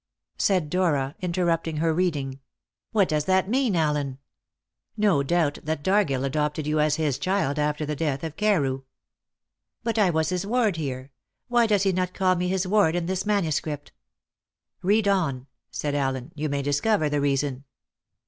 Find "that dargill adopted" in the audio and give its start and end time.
5.61-6.65